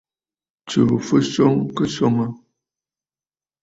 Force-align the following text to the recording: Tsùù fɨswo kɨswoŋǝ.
Tsùù 0.67 0.95
fɨswo 1.07 1.45
kɨswoŋǝ. 1.75 2.27